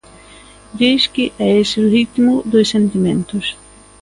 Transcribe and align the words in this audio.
Disque 0.79 1.25
é 1.47 1.49
ese 1.63 1.79
ritmo 1.95 2.33
dos 2.51 2.67
sentimentos. 2.75 3.45